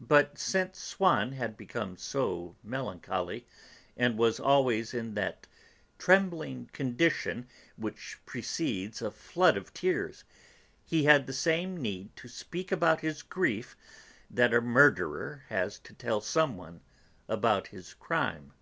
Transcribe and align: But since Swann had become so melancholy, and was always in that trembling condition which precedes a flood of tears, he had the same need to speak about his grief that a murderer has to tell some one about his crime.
But 0.00 0.36
since 0.36 0.80
Swann 0.80 1.30
had 1.30 1.56
become 1.56 1.96
so 1.96 2.56
melancholy, 2.64 3.46
and 3.96 4.18
was 4.18 4.40
always 4.40 4.92
in 4.92 5.14
that 5.14 5.46
trembling 5.96 6.68
condition 6.72 7.46
which 7.76 8.18
precedes 8.26 9.00
a 9.00 9.12
flood 9.12 9.56
of 9.56 9.72
tears, 9.72 10.24
he 10.84 11.04
had 11.04 11.28
the 11.28 11.32
same 11.32 11.76
need 11.76 12.16
to 12.16 12.26
speak 12.26 12.72
about 12.72 13.02
his 13.02 13.22
grief 13.22 13.76
that 14.28 14.52
a 14.52 14.60
murderer 14.60 15.44
has 15.50 15.78
to 15.78 15.94
tell 15.94 16.20
some 16.20 16.56
one 16.56 16.80
about 17.28 17.68
his 17.68 17.94
crime. 17.94 18.52